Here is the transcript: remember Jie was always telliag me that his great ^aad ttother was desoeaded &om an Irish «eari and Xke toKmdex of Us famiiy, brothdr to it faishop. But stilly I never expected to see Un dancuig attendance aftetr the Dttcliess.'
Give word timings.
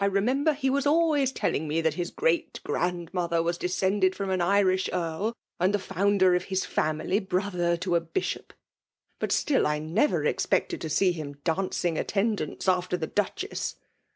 remember 0.09 0.55
Jie 0.55 0.71
was 0.71 0.87
always 0.87 1.31
telliag 1.31 1.67
me 1.67 1.79
that 1.81 1.93
his 1.93 2.09
great 2.09 2.59
^aad 2.65 3.11
ttother 3.11 3.43
was 3.43 3.59
desoeaded 3.59 4.19
&om 4.19 4.31
an 4.31 4.41
Irish 4.41 4.89
«eari 4.91 5.35
and 5.59 5.75
Xke 5.75 6.19
toKmdex 6.19 6.35
of 6.43 6.51
Us 6.51 6.65
famiiy, 6.65 7.27
brothdr 7.27 7.79
to 7.81 7.93
it 7.93 8.11
faishop. 8.11 8.49
But 9.19 9.31
stilly 9.31 9.65
I 9.67 9.77
never 9.77 10.25
expected 10.25 10.81
to 10.81 10.89
see 10.89 11.21
Un 11.21 11.35
dancuig 11.45 11.99
attendance 11.99 12.65
aftetr 12.65 12.99
the 12.99 13.07
Dttcliess.' 13.09 13.75